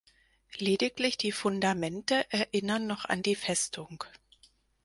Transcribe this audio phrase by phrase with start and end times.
[0.57, 4.03] Lediglich die Fundamente erinnern noch an die Festung.